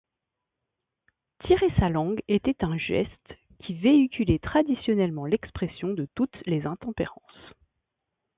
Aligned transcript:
Tirer 1.45 1.69
sa 1.77 1.87
langue 1.89 2.23
était 2.27 2.55
une 2.63 2.79
geste 2.79 3.37
qui 3.63 3.75
véhiculait 3.75 4.39
traditionnellement 4.39 5.27
l'expression 5.27 5.93
de 5.93 6.07
toutes 6.15 6.39
les 6.47 6.65
intempérances. 6.65 7.53